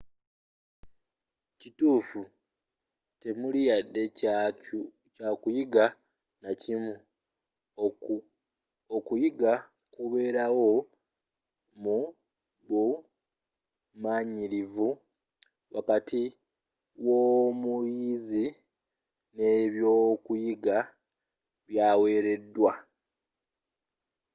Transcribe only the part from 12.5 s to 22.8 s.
bumanyirivu wakati w'omuyizi ne byokuyiga byawereddwa